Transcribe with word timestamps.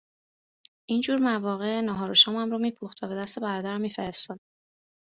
اینجور 0.89 1.19
مواقع 1.19 1.81
ناهار 1.81 2.11
و 2.11 2.13
شامم 2.15 2.51
را 2.51 2.57
میپخت 2.57 3.03
و 3.03 3.07
به 3.07 3.15
دست 3.15 3.39
برادرم 3.39 3.81
میفرستاد 3.81 4.39